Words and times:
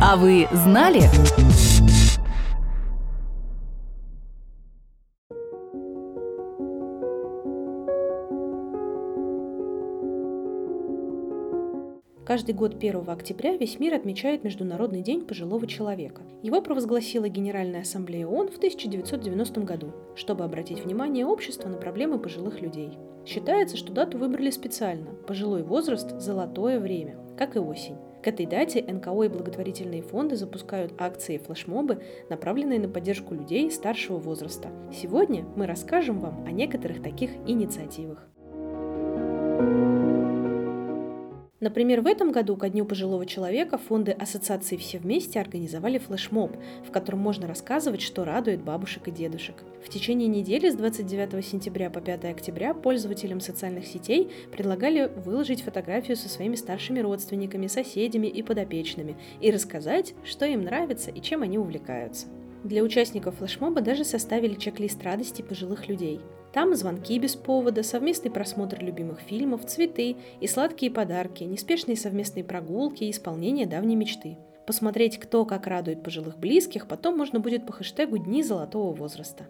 А 0.00 0.16
вы 0.16 0.46
знали? 0.52 1.02
Каждый 12.24 12.54
год 12.54 12.76
1 12.76 13.10
октября 13.10 13.56
весь 13.56 13.80
мир 13.80 13.94
отмечает 13.94 14.44
Международный 14.44 15.02
день 15.02 15.22
пожилого 15.22 15.66
человека. 15.66 16.22
Его 16.44 16.62
провозгласила 16.62 17.28
Генеральная 17.28 17.80
ассамблея 17.80 18.28
ООН 18.28 18.50
в 18.50 18.56
1990 18.58 19.60
году, 19.62 19.92
чтобы 20.14 20.44
обратить 20.44 20.84
внимание 20.84 21.26
общества 21.26 21.68
на 21.68 21.76
проблемы 21.76 22.20
пожилых 22.20 22.60
людей. 22.60 22.96
Считается, 23.26 23.76
что 23.76 23.92
дату 23.92 24.16
выбрали 24.18 24.50
специально. 24.50 25.10
Пожилой 25.26 25.64
возраст– 25.64 26.20
золотое 26.20 26.78
время, 26.78 27.16
как 27.38 27.56
и 27.56 27.60
осень. 27.60 27.96
К 28.22 28.26
этой 28.26 28.46
дате 28.46 28.82
НКО 28.82 29.22
и 29.22 29.28
благотворительные 29.28 30.02
фонды 30.02 30.34
запускают 30.34 30.92
акции 31.00 31.36
и 31.36 31.38
флешмобы, 31.38 32.02
направленные 32.28 32.80
на 32.80 32.88
поддержку 32.88 33.34
людей 33.34 33.70
старшего 33.70 34.18
возраста. 34.18 34.70
Сегодня 34.92 35.46
мы 35.54 35.66
расскажем 35.66 36.18
вам 36.18 36.44
о 36.44 36.50
некоторых 36.50 37.00
таких 37.00 37.30
инициативах. 37.46 38.28
Например, 41.60 42.02
в 42.02 42.06
этом 42.06 42.30
году 42.30 42.56
ко 42.56 42.68
Дню 42.68 42.84
пожилого 42.84 43.26
человека 43.26 43.78
фонды 43.78 44.12
Ассоциации 44.12 44.76
«Все 44.76 44.98
вместе» 44.98 45.40
организовали 45.40 45.98
флешмоб, 45.98 46.56
в 46.86 46.92
котором 46.92 47.18
можно 47.18 47.48
рассказывать, 47.48 48.00
что 48.00 48.24
радует 48.24 48.62
бабушек 48.62 49.08
и 49.08 49.10
дедушек. 49.10 49.56
В 49.84 49.88
течение 49.88 50.28
недели 50.28 50.70
с 50.70 50.76
29 50.76 51.44
сентября 51.44 51.90
по 51.90 52.00
5 52.00 52.26
октября 52.26 52.74
пользователям 52.74 53.40
социальных 53.40 53.86
сетей 53.86 54.30
предлагали 54.52 55.10
выложить 55.24 55.62
фотографию 55.62 56.16
со 56.16 56.28
своими 56.28 56.54
старшими 56.54 57.00
родственниками, 57.00 57.66
соседями 57.66 58.28
и 58.28 58.42
подопечными 58.44 59.16
и 59.40 59.50
рассказать, 59.50 60.14
что 60.22 60.46
им 60.46 60.62
нравится 60.62 61.10
и 61.10 61.20
чем 61.20 61.42
они 61.42 61.58
увлекаются. 61.58 62.28
Для 62.64 62.82
участников 62.82 63.36
флешмоба 63.36 63.80
даже 63.80 64.04
составили 64.04 64.54
чек-лист 64.54 65.02
радости 65.02 65.42
пожилых 65.42 65.88
людей. 65.88 66.20
Там 66.52 66.74
звонки 66.74 67.18
без 67.18 67.36
повода, 67.36 67.82
совместный 67.82 68.30
просмотр 68.30 68.82
любимых 68.82 69.20
фильмов, 69.20 69.66
цветы 69.66 70.16
и 70.40 70.46
сладкие 70.46 70.90
подарки, 70.90 71.44
неспешные 71.44 71.96
совместные 71.96 72.42
прогулки 72.42 73.04
и 73.04 73.10
исполнение 73.10 73.66
давней 73.66 73.96
мечты. 73.96 74.38
Посмотреть, 74.66 75.18
кто 75.18 75.44
как 75.44 75.66
радует 75.66 76.02
пожилых 76.02 76.38
близких, 76.38 76.88
потом 76.88 77.16
можно 77.16 77.38
будет 77.38 77.66
по 77.66 77.72
хэштегу 77.72 78.18
«Дни 78.18 78.42
золотого 78.42 78.94
возраста». 78.94 79.46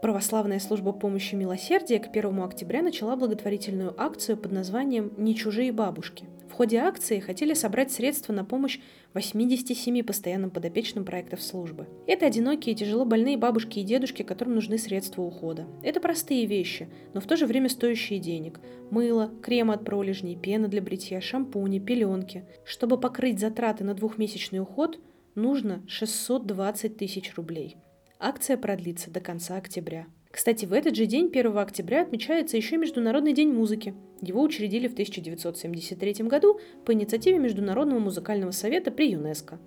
Православная 0.00 0.60
служба 0.60 0.92
помощи 0.92 1.34
милосердия 1.34 1.98
к 1.98 2.08
1 2.08 2.40
октября 2.40 2.82
начала 2.82 3.16
благотворительную 3.16 3.94
акцию 4.00 4.36
под 4.36 4.52
названием 4.52 5.12
«Не 5.16 5.34
чужие 5.34 5.72
бабушки». 5.72 6.24
В 6.48 6.52
ходе 6.52 6.78
акции 6.78 7.20
хотели 7.20 7.54
собрать 7.54 7.92
средства 7.92 8.32
на 8.32 8.44
помощь 8.44 8.80
87 9.14 10.02
постоянным 10.02 10.50
подопечным 10.50 11.04
проектов 11.04 11.42
службы. 11.42 11.86
Это 12.06 12.26
одинокие 12.26 12.74
и 12.74 12.76
тяжело 12.76 13.04
больные 13.04 13.36
бабушки 13.36 13.78
и 13.78 13.84
дедушки, 13.84 14.22
которым 14.22 14.54
нужны 14.54 14.78
средства 14.78 15.22
ухода. 15.22 15.66
Это 15.82 16.00
простые 16.00 16.46
вещи, 16.46 16.88
но 17.14 17.20
в 17.20 17.26
то 17.26 17.36
же 17.36 17.46
время 17.46 17.68
стоящие 17.68 18.18
денег. 18.18 18.60
Мыло, 18.90 19.30
крем 19.42 19.70
от 19.70 19.84
пролежней, 19.84 20.36
пена 20.36 20.68
для 20.68 20.82
бритья, 20.82 21.20
шампуни, 21.20 21.78
пеленки. 21.78 22.44
Чтобы 22.64 22.98
покрыть 22.98 23.38
затраты 23.38 23.84
на 23.84 23.94
двухмесячный 23.94 24.60
уход, 24.60 24.98
нужно 25.34 25.84
620 25.86 26.96
тысяч 26.96 27.34
рублей. 27.36 27.76
Акция 28.18 28.56
продлится 28.56 29.10
до 29.10 29.20
конца 29.20 29.56
октября. 29.56 30.06
Кстати, 30.30 30.66
в 30.66 30.74
этот 30.74 30.94
же 30.94 31.06
день, 31.06 31.30
1 31.32 31.56
октября, 31.56 32.02
отмечается 32.02 32.56
еще 32.56 32.76
Международный 32.76 33.32
день 33.32 33.50
музыки. 33.50 33.94
Его 34.20 34.42
учредили 34.42 34.86
в 34.86 34.92
1973 34.92 36.26
году 36.26 36.60
по 36.84 36.92
инициативе 36.92 37.38
Международного 37.38 37.98
музыкального 37.98 38.50
совета 38.50 38.90
при 38.90 39.12
ЮНЕСКО. 39.12 39.58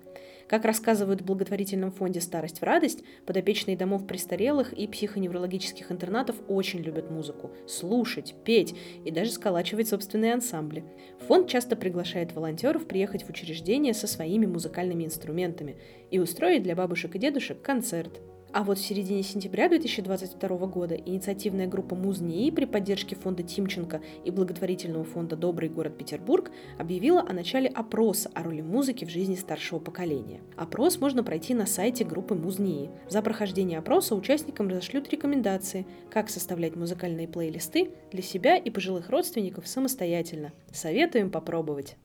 Как 0.47 0.65
рассказывают 0.65 1.21
в 1.21 1.25
благотворительном 1.25 1.91
фонде 1.91 2.19
«Старость 2.19 2.59
в 2.59 2.63
радость», 2.63 3.03
подопечные 3.25 3.77
домов 3.77 4.05
престарелых 4.05 4.73
и 4.73 4.85
психоневрологических 4.85 5.91
интернатов 5.91 6.35
очень 6.47 6.81
любят 6.81 7.09
музыку, 7.09 7.51
слушать, 7.67 8.35
петь 8.43 8.75
и 9.05 9.11
даже 9.11 9.31
сколачивать 9.31 9.87
собственные 9.87 10.33
ансамбли. 10.33 10.83
Фонд 11.27 11.47
часто 11.47 11.75
приглашает 11.75 12.33
волонтеров 12.33 12.85
приехать 12.85 13.23
в 13.23 13.29
учреждение 13.29 13.93
со 13.93 14.07
своими 14.07 14.45
музыкальными 14.45 15.05
инструментами 15.05 15.77
и 16.11 16.19
устроить 16.19 16.63
для 16.63 16.75
бабушек 16.75 17.15
и 17.15 17.19
дедушек 17.19 17.61
концерт– 17.61 18.19
а 18.53 18.63
вот 18.63 18.77
в 18.77 18.85
середине 18.85 19.23
сентября 19.23 19.69
2022 19.69 20.49
года 20.67 20.95
инициативная 20.95 21.67
группа 21.67 21.95
МУЗНИИ 21.95 22.51
при 22.51 22.65
поддержке 22.65 23.15
фонда 23.15 23.43
Тимченко 23.43 24.01
и 24.25 24.31
благотворительного 24.31 25.05
фонда 25.05 25.35
«Добрый 25.35 25.69
город 25.69 25.97
Петербург» 25.97 26.51
объявила 26.77 27.21
о 27.21 27.33
начале 27.33 27.69
опроса 27.69 28.29
о 28.33 28.43
роли 28.43 28.61
музыки 28.61 29.05
в 29.05 29.09
жизни 29.09 29.35
старшего 29.35 29.79
поколения. 29.79 30.41
Опрос 30.57 30.99
можно 30.99 31.23
пройти 31.23 31.53
на 31.53 31.65
сайте 31.65 32.03
группы 32.03 32.35
МУЗНИИ. 32.35 32.89
За 33.09 33.21
прохождение 33.21 33.79
опроса 33.79 34.15
участникам 34.15 34.67
разошлют 34.67 35.09
рекомендации, 35.09 35.85
как 36.09 36.29
составлять 36.29 36.75
музыкальные 36.75 37.27
плейлисты 37.27 37.91
для 38.11 38.21
себя 38.21 38.57
и 38.57 38.69
пожилых 38.69 39.09
родственников 39.09 39.67
самостоятельно. 39.67 40.51
Советуем 40.71 41.31
попробовать. 41.31 41.95